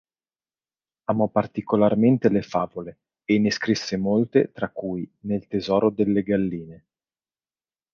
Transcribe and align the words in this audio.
Amò 1.09 1.27
particolarmente 1.27 2.29
le 2.29 2.41
favole 2.41 3.01
e 3.23 3.37
ne 3.37 3.51
scrisse 3.51 3.97
molte 3.97 4.49
tra 4.51 4.69
cui 4.71 5.07
"Nel 5.19 5.45
tesoro 5.45 5.91
delle 5.91 6.23
galline". 6.23 6.85